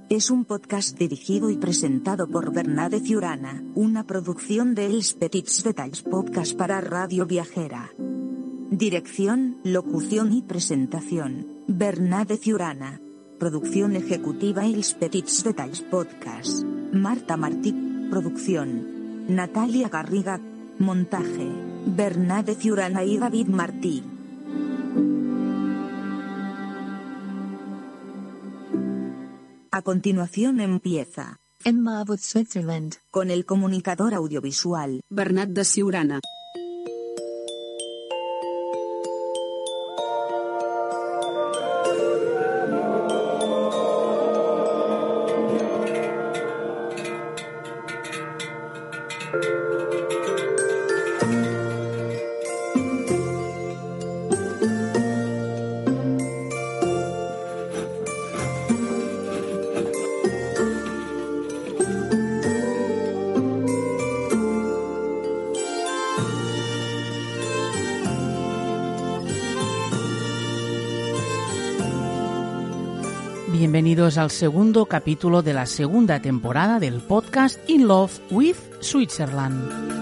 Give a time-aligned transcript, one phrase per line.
[0.09, 6.01] Es un podcast dirigido y presentado por Bernade Ciurana, una producción de Els Petits Detalls
[6.01, 7.91] Podcast para Radio Viajera.
[8.71, 12.99] Dirección, locución y presentación, Bernade Ciurana.
[13.37, 16.63] Producción ejecutiva Els Petits Detalls Podcast.
[16.91, 17.75] Marta Martí,
[18.09, 19.27] producción.
[19.27, 20.41] Natalia Garriga,
[20.79, 21.47] montaje.
[21.85, 24.03] Bernade Ciurana y David Martí.
[29.77, 32.95] A continuación empieza, Enma with Switzerland.
[33.11, 36.19] con el comunicador audiovisual, Bernat de Siurana.
[73.97, 79.96] Bienvenidos al segundo capítulo de la segunda temporada del podcast In Love with Switzerland.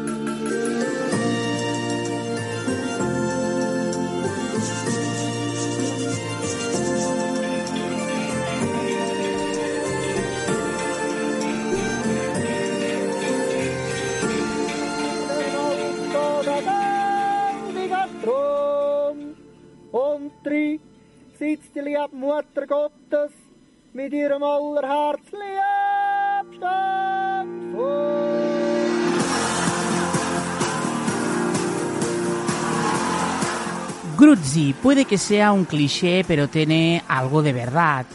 [34.17, 38.05] Gruzzi puede que sea un cliché, pero tiene algo de verdad.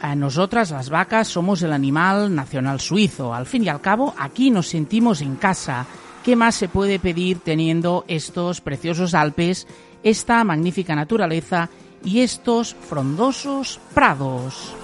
[0.00, 3.34] A nosotras, las vacas, somos el animal nacional suizo.
[3.34, 5.86] Al fin y al cabo, aquí nos sentimos en casa.
[6.24, 9.66] ¿Qué más se puede pedir teniendo estos preciosos Alpes,
[10.04, 11.68] esta magnífica naturaleza
[12.04, 14.74] y estos frondosos prados?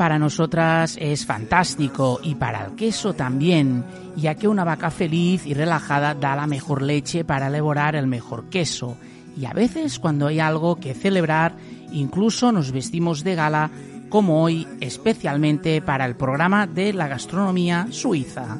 [0.00, 3.84] Para nosotras es fantástico y para el queso también,
[4.16, 8.48] ya que una vaca feliz y relajada da la mejor leche para elaborar el mejor
[8.48, 8.96] queso.
[9.36, 11.54] Y a veces cuando hay algo que celebrar,
[11.92, 13.70] incluso nos vestimos de gala,
[14.08, 18.56] como hoy, especialmente para el programa de la gastronomía suiza.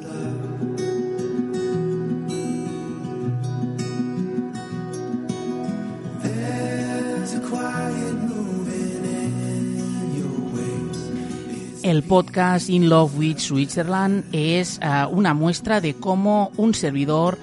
[11.83, 17.39] El podcast In Love with Switzerland es eh, una muestra de cómo un servidor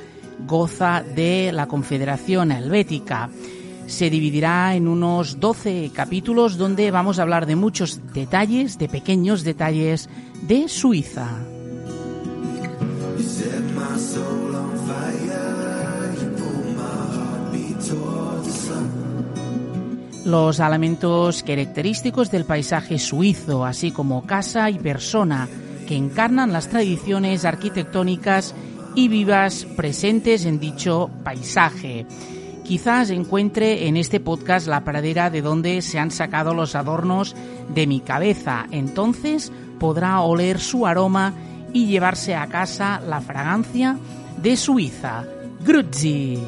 [0.46, 3.30] goza de la Confederación Helvética.
[3.86, 9.42] se dividirá en unos 12 capítulos donde vamos a hablar de muchos detalles, de pequeños
[9.42, 10.08] detalles
[10.42, 11.57] de Suiza.
[20.28, 25.48] Los elementos característicos del paisaje suizo, así como casa y persona,
[25.86, 28.54] que encarnan las tradiciones arquitectónicas
[28.94, 32.04] y vivas presentes en dicho paisaje.
[32.62, 37.34] Quizás encuentre en este podcast la pradera de donde se han sacado los adornos
[37.74, 38.66] de mi cabeza.
[38.70, 41.32] Entonces podrá oler su aroma
[41.72, 43.96] y llevarse a casa la fragancia
[44.42, 45.24] de Suiza.
[45.64, 46.38] Grüezi.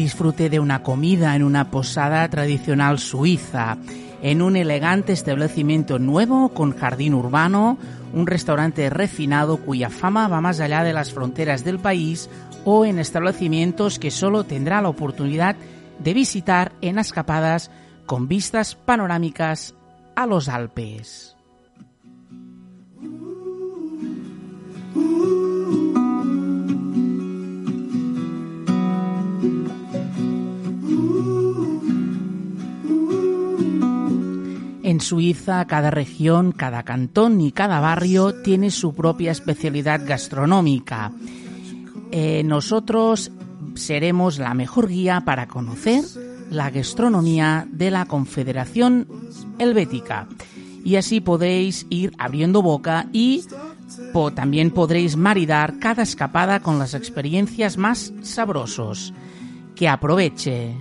[0.00, 3.76] Disfrute de una comida en una posada tradicional suiza,
[4.22, 7.76] en un elegante establecimiento nuevo con jardín urbano,
[8.14, 12.30] un restaurante refinado cuya fama va más allá de las fronteras del país
[12.64, 15.54] o en establecimientos que solo tendrá la oportunidad
[15.98, 17.70] de visitar en escapadas
[18.06, 19.74] con vistas panorámicas
[20.16, 21.36] a los Alpes.
[34.90, 41.12] En Suiza, cada región, cada cantón y cada barrio tiene su propia especialidad gastronómica.
[42.10, 43.30] Eh, nosotros
[43.76, 46.02] seremos la mejor guía para conocer
[46.50, 49.06] la gastronomía de la Confederación
[49.60, 50.26] Helvética.
[50.84, 53.44] Y así podéis ir abriendo boca y
[54.34, 59.14] también podréis maridar cada escapada con las experiencias más sabrosos.
[59.76, 60.74] Que aproveche.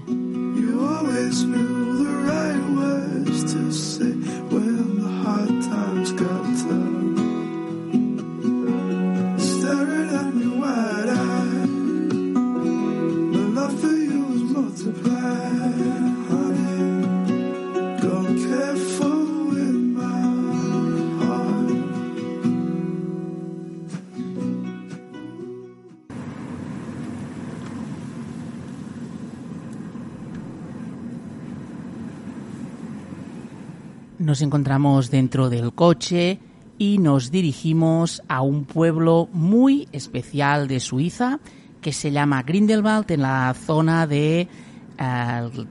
[34.20, 36.40] Nos encontramos dentro del coche
[36.78, 41.40] y nos dirigimos a un pueblo muy especial de Suiza
[41.82, 44.48] que se llama Grindelwald en la zona eh,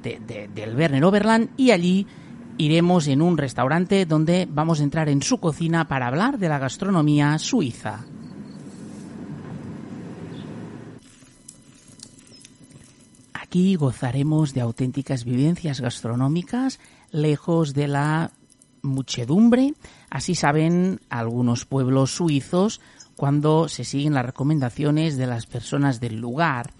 [0.03, 2.07] de- de- del Berner Oberland y allí
[2.57, 6.59] iremos en un restaurante donde vamos a entrar en su cocina para hablar de la
[6.59, 8.05] gastronomía suiza.
[13.35, 16.81] Aquí gozaremos de auténticas vivencias gastronómicas,
[17.13, 18.33] lejos de la
[18.83, 19.75] muchedumbre.
[20.11, 22.81] Así saben algunos pueblos suizos
[23.17, 26.73] cuando se siguen las recomendaciones de las personas del lugar.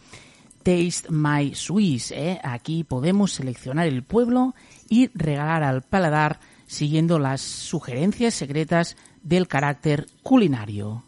[0.63, 2.13] Taste My Swiss.
[2.13, 2.41] ¿eh?
[2.43, 4.55] Aquí podemos seleccionar el pueblo
[4.89, 11.05] y regalar al paladar siguiendo las sugerencias secretas del carácter culinario.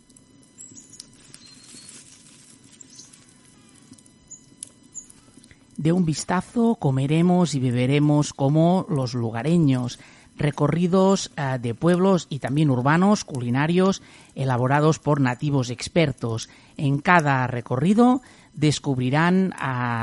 [5.80, 9.98] De un vistazo comeremos y beberemos como los lugareños,
[10.40, 14.02] recorridos eh, de pueblos y también urbanos, culinarios,
[14.34, 16.48] elaborados por nativos expertos.
[16.76, 19.54] En cada recorrido descubrirán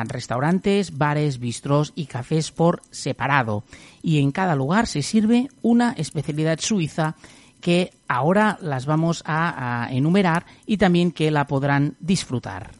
[0.07, 3.63] restaurantes, bares, bistros y cafés por separado.
[4.01, 7.15] Y en cada lugar se sirve una especialidad suiza
[7.59, 12.76] que ahora las vamos a, a enumerar y también que la podrán disfrutar.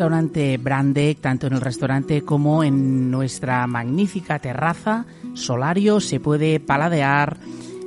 [0.00, 5.04] Restaurante Brandek, tanto en el restaurante como en nuestra magnífica terraza
[5.34, 7.36] Solario, se puede paladear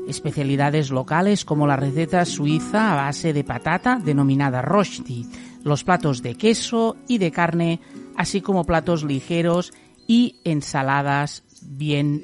[0.07, 5.25] especialidades locales como la receta suiza a base de patata denominada rosti,
[5.63, 7.79] los platos de queso y de carne,
[8.15, 9.73] así como platos ligeros
[10.05, 12.21] y ensaladas bien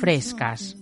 [0.00, 0.76] frescas.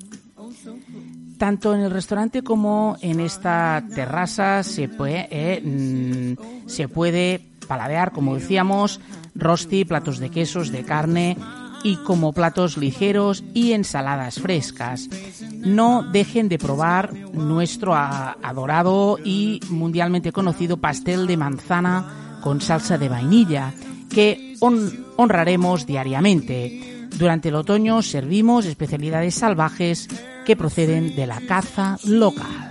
[1.36, 8.10] Tanto en el restaurante como en esta terraza se puede, eh, mm, se puede paladear,
[8.12, 9.00] como decíamos,
[9.34, 11.36] rosti, platos de quesos, de carne
[11.84, 15.08] y como platos ligeros y ensaladas frescas.
[15.52, 23.08] No dejen de probar nuestro adorado y mundialmente conocido pastel de manzana con salsa de
[23.08, 23.72] vainilla
[24.10, 27.06] que hon- honraremos diariamente.
[27.18, 30.08] Durante el otoño servimos especialidades salvajes
[30.44, 32.70] que proceden de la caza local.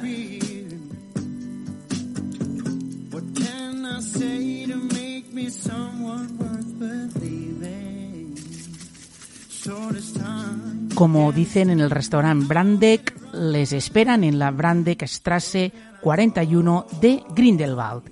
[10.96, 18.04] Como dicen en el restaurante Brandek, les esperan en la Brandek Strasse 41 de Grindelwald.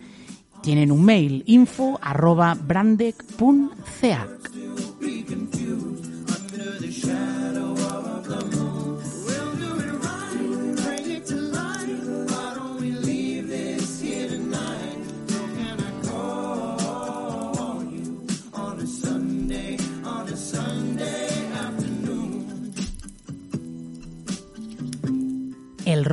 [0.61, 1.99] Tienen un mail info.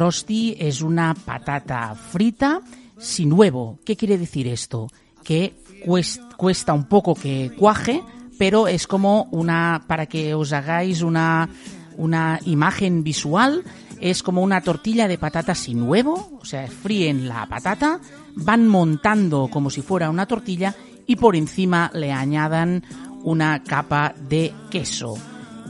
[0.02, 2.60] Rosti es una patata frita
[2.98, 3.78] sin huevo.
[3.84, 4.88] ¿Qué quiere decir esto?
[5.22, 5.54] Que
[5.86, 8.02] cues- cuesta un poco que cuaje,
[8.38, 11.48] pero es como una, para que os hagáis una,
[11.96, 13.62] una imagen visual,
[14.00, 18.00] es como una tortilla de patata sin huevo, o sea, fríen la patata,
[18.34, 20.74] van montando como si fuera una tortilla
[21.06, 22.82] y por encima le añadan
[23.22, 25.14] una capa de queso.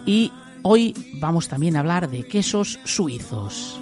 [0.07, 3.82] Y hoy vamos también a hablar de quesos suizos.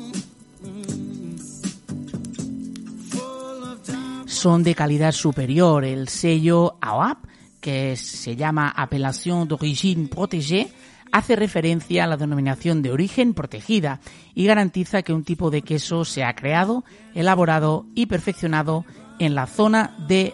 [4.40, 5.84] Son de calidad superior.
[5.84, 7.26] El sello AOAP,
[7.60, 10.72] que se llama Appellation d'origine protégée,
[11.12, 14.00] hace referencia a la denominación de origen protegida
[14.34, 18.86] y garantiza que un tipo de queso se ha creado, elaborado y perfeccionado
[19.18, 20.32] en la zona de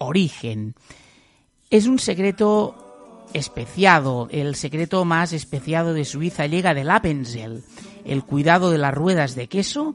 [0.00, 0.74] origen.
[1.70, 4.28] Es un secreto especiado.
[4.30, 7.64] El secreto más especiado de Suiza llega del Appenzell,
[8.04, 9.94] el cuidado de las ruedas de queso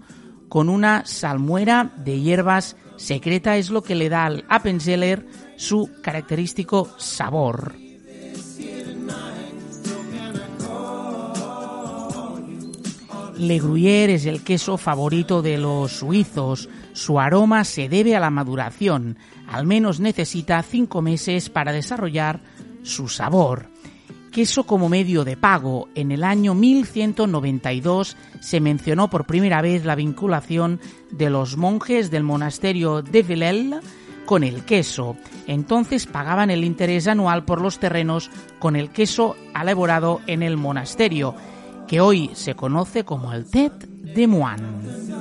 [0.52, 6.90] con una salmuera de hierbas secreta es lo que le da al Appenzeller su característico
[6.98, 7.74] sabor.
[13.38, 16.68] Le Gruyère es el queso favorito de los suizos.
[16.92, 19.18] Su aroma se debe a la maduración.
[19.48, 22.42] Al menos necesita cinco meses para desarrollar
[22.84, 23.71] su sabor.
[24.32, 25.90] Queso como medio de pago.
[25.94, 30.80] En el año 1192 se mencionó por primera vez la vinculación
[31.12, 33.82] de los monjes del monasterio de Villel
[34.26, 35.18] con el queso.
[35.48, 41.36] Entonces pagaban el interés anual por los terrenos con el queso elaborado en el monasterio,
[41.86, 45.12] que hoy se conoce como el Tet de Moine.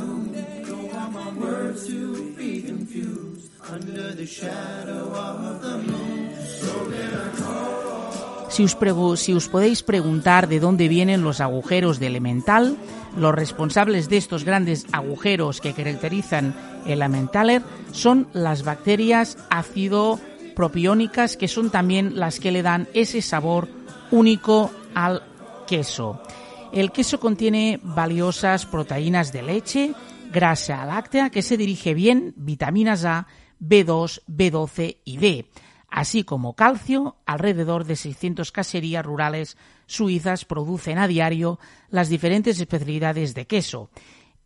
[8.50, 12.76] Si os, podéis preguntar de dónde vienen los agujeros de elemental,
[13.16, 16.52] los responsables de estos grandes agujeros que caracterizan
[16.84, 20.18] el Emmentaler son las bacterias ácido
[20.56, 23.68] propiónicas que son también las que le dan ese sabor
[24.10, 25.22] único al
[25.68, 26.20] queso.
[26.72, 29.94] El queso contiene valiosas proteínas de leche,
[30.32, 33.28] grasa láctea que se dirige bien, vitaminas A,
[33.60, 35.46] B2, B12 y D
[35.90, 39.56] así como calcio, alrededor de 600 caserías rurales
[39.86, 43.90] suizas producen a diario las diferentes especialidades de queso,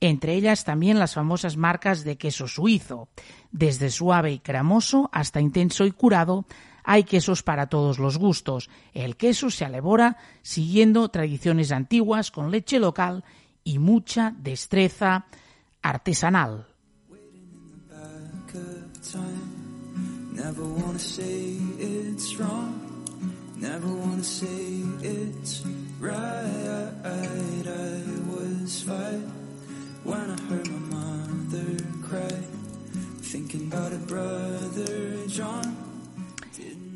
[0.01, 3.09] entre ellas también las famosas marcas de queso suizo.
[3.53, 6.47] Desde suave y cremoso hasta intenso y curado,
[6.83, 8.69] hay quesos para todos los gustos.
[8.93, 13.25] El queso se elabora siguiendo tradiciones antiguas con leche local
[13.65, 15.27] y mucha destreza
[15.81, 16.67] artesanal.
[20.35, 22.75] Never wanna say it's wrong.
[23.57, 25.63] Never wanna say it's
[26.01, 26.91] right.
[27.05, 29.23] I was five
[30.03, 32.39] when I heard my mother cry.
[33.23, 35.77] Thinking about a brother John.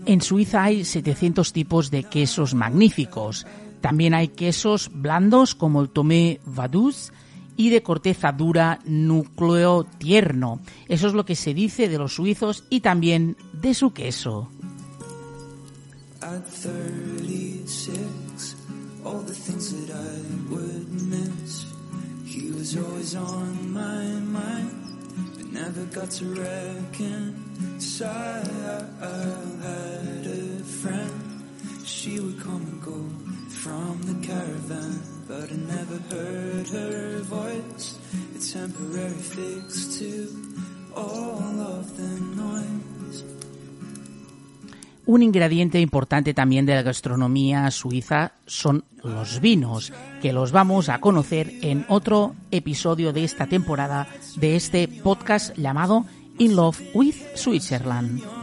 [0.04, 3.46] En Suiza hay 700 tipos de quesos magníficos.
[3.80, 7.12] También hay quesos blandos como el Tomé Vaduz
[7.58, 10.60] y de corteza dura, núcleo tierno.
[10.88, 14.48] Eso es lo que se dice de los suizos y también de su queso.
[16.22, 18.56] At 36,
[19.04, 21.66] all the things that I would miss.
[22.24, 24.70] He was always on my mind,
[25.36, 27.34] but never got to reconcile.
[29.00, 29.04] I
[29.62, 31.44] had a friend,
[31.84, 33.08] she would come and go
[33.48, 37.98] from the caravan, but never heard her voice.
[38.52, 39.62] Temporary
[39.98, 40.28] to
[40.96, 43.24] all of the noise.
[45.04, 51.00] Un ingrediente importante también de la gastronomía suiza son los vinos, que los vamos a
[51.00, 54.06] conocer en otro episodio de esta temporada
[54.36, 56.04] de este podcast llamado
[56.38, 58.37] In Love with Switzerland.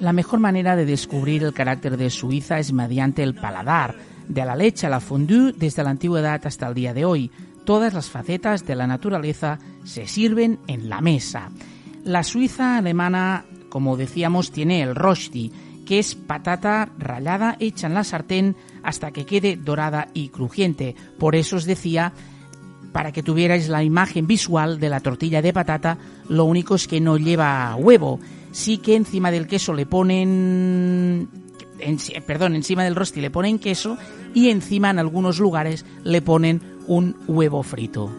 [0.00, 3.94] La mejor manera de descubrir el carácter de Suiza es mediante el paladar,
[4.28, 7.30] de la leche a la fondue desde la antigüedad hasta el día de hoy.
[7.64, 11.50] Todas las facetas de la naturaleza se sirven en la mesa.
[12.04, 15.52] La Suiza alemana, como decíamos, tiene el rosti,
[15.84, 20.94] que es patata rallada hecha en la sartén hasta que quede dorada y crujiente.
[21.18, 22.12] Por eso os decía,
[22.92, 27.00] para que tuvierais la imagen visual de la tortilla de patata, lo único es que
[27.00, 28.20] no lleva huevo.
[28.52, 31.28] Sí que encima del queso le ponen
[31.80, 33.98] en- perdón, encima del rosti le ponen queso
[34.32, 38.10] y encima en algunos lugares le ponen un huevo frito.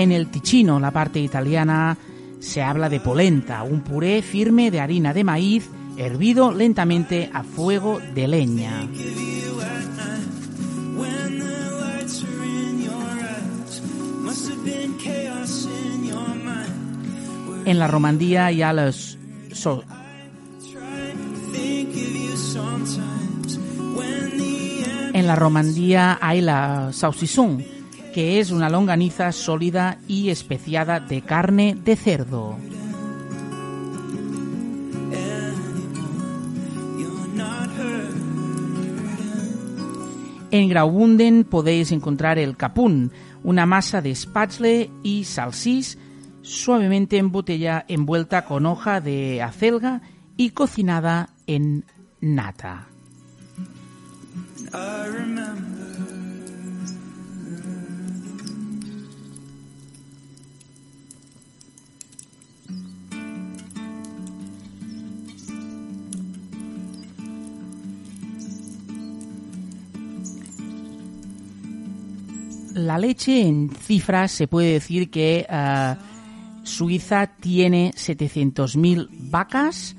[0.00, 1.94] En el Ticino, la parte italiana,
[2.38, 8.00] se habla de polenta, un puré firme de harina de maíz hervido lentamente a fuego
[8.14, 8.88] de leña.
[17.66, 19.18] En la Romandía los
[25.12, 26.90] En la Romandía hay la
[28.12, 32.56] que es una longaniza sólida y especiada de carne de cerdo.
[40.52, 43.12] En Graubünden podéis encontrar el capún,
[43.44, 45.96] una masa de spätzle y salsís
[46.42, 50.02] suavemente en botella envuelta con hoja de acelga
[50.36, 51.84] y cocinada en
[52.20, 52.88] nata.
[72.80, 75.94] La leche en cifras se puede decir que eh,
[76.62, 79.96] Suiza tiene 700.000 vacas,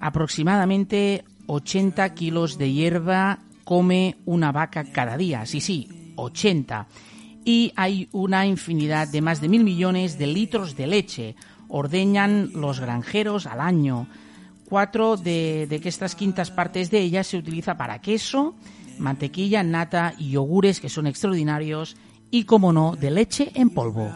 [0.00, 5.46] aproximadamente 80 kilos de hierba come una vaca cada día.
[5.46, 6.88] Sí, sí, 80.
[7.44, 11.36] Y hay una infinidad de más de mil millones de litros de leche.
[11.68, 14.08] Ordeñan los granjeros al año.
[14.68, 18.56] Cuatro de, de estas quintas partes de ellas se utiliza para queso,
[18.98, 21.96] mantequilla, nata y yogures que son extraordinarios
[22.34, 24.10] y, como no, de leche en polvo.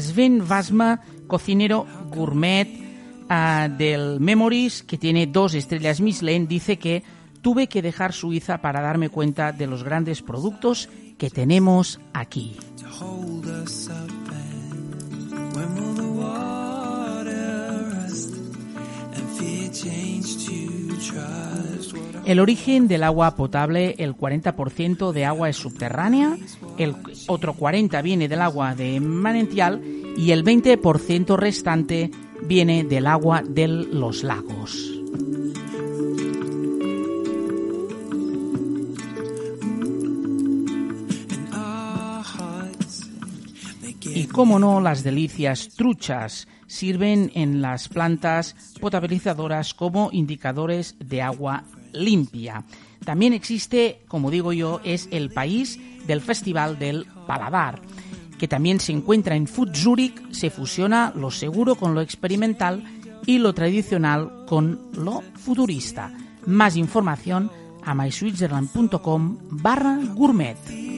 [0.00, 2.66] Sven Vasma, cocinero gourmet
[3.28, 7.02] ah, del Memories, que tiene dos estrellas Michelin, dice que
[7.42, 12.56] tuve que dejar Suiza para darme cuenta de los grandes productos que tenemos aquí.
[22.24, 26.36] El origen del agua potable, el 40% de agua es subterránea,
[26.78, 26.94] el
[27.26, 29.82] otro 40% viene del agua de manantial
[30.16, 32.10] y el 20% restante
[32.44, 34.88] viene del agua de los lagos.
[44.14, 51.64] Y cómo no, las delicias truchas sirven en las plantas potabilizadoras como indicadores de agua
[51.92, 52.64] limpia.
[53.04, 57.82] También existe, como digo yo, es el país del Festival del Paladar,
[58.38, 62.82] que también se encuentra en Food Zurich, se fusiona lo seguro con lo experimental
[63.26, 66.10] y lo tradicional con lo futurista.
[66.46, 67.50] Más información
[67.84, 70.91] a myswitzerland.com barra gourmet.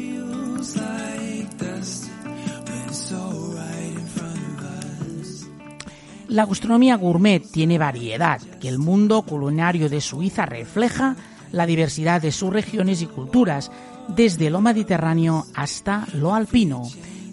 [6.34, 11.14] La gastronomía gourmet tiene variedad, que el mundo culinario de Suiza refleja
[11.52, 13.70] la diversidad de sus regiones y culturas,
[14.08, 16.82] desde lo mediterráneo hasta lo alpino.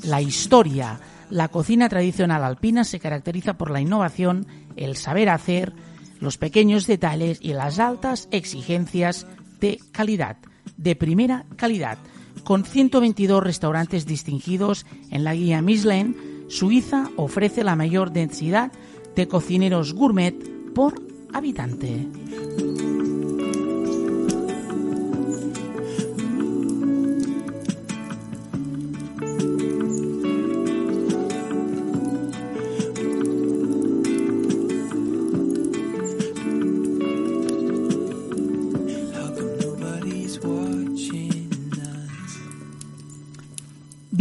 [0.04, 1.00] La historia,
[1.32, 5.74] la cocina tradicional alpina se caracteriza por la innovación, el saber hacer,
[6.20, 9.26] los pequeños detalles y las altas exigencias
[9.60, 10.38] de calidad,
[10.78, 11.98] de primera calidad.
[12.44, 18.74] Con 122 restaurantes distinguidos en la guía Michelin, Suiza ofrece la mayor densidad
[19.16, 20.36] de cocineros gourmet
[20.74, 20.94] por
[21.34, 22.08] habitante.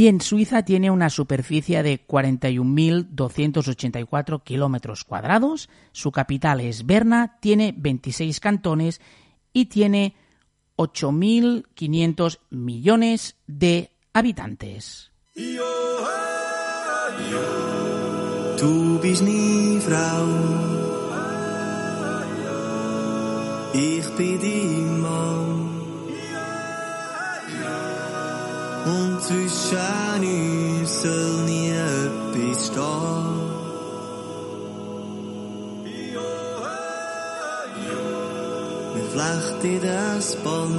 [0.02, 8.40] Bien, Suiza tiene una superficie de 41.284 kilómetros cuadrados, su capital es Berna, tiene 26
[8.40, 9.02] cantones
[9.52, 10.14] y tiene
[10.76, 15.12] 8.500 millones de habitantes.
[23.74, 25.49] Ich bin Mann.
[29.72, 33.50] Uns soll nie etwas stehen.
[38.94, 40.76] Wir flechten das Band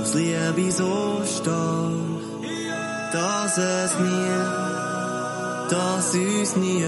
[0.00, 2.14] aus Liebe so stark
[3.14, 4.38] dass es nie,
[5.70, 6.84] dass uns nie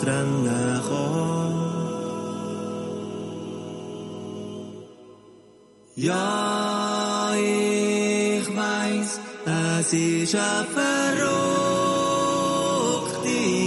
[0.00, 1.54] trennen kann.
[5.94, 6.67] Ja,
[9.90, 11.28] es ist eine verrückte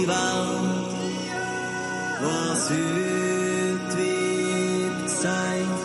[0.06, 0.92] Welt,
[2.22, 5.82] was heute wird gesagt,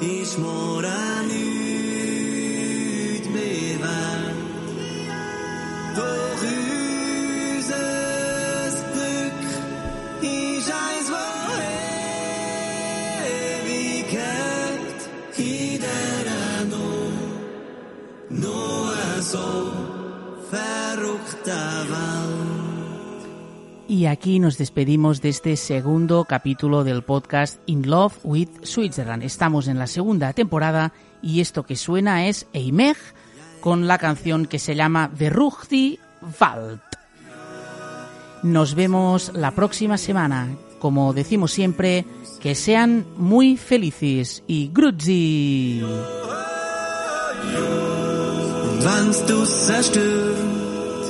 [0.00, 2.16] ist morgen nicht
[3.30, 4.36] mehr wert.
[5.96, 6.42] Doch
[7.52, 7.90] unser
[8.94, 9.44] Glück
[10.22, 11.24] ist eins, wo
[13.26, 14.47] ewig hängt
[23.88, 29.22] Y aquí nos despedimos de este segundo capítulo del podcast In Love with Switzerland.
[29.22, 32.96] Estamos en la segunda temporada y esto que suena es Eimeg
[33.60, 35.98] con la canción que se llama Verruchti
[36.40, 36.80] Wald.
[38.42, 40.48] Nos vemos la próxima semana.
[40.78, 42.04] Como decimos siempre,
[42.40, 45.82] que sean muy felices y grüezi.
[48.80, 51.04] Wenn's draussen stürmt,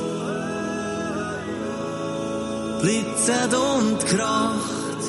[2.81, 5.03] blitzet und kracht,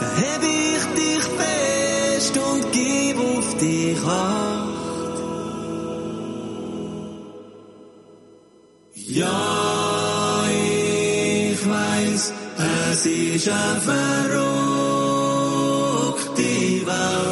[0.00, 4.72] dann heb ich dich fest und gib auf dich acht.
[8.94, 12.32] Ja, ich weiß,
[12.92, 14.46] es ist eine verrückte
[16.86, 17.31] Welt.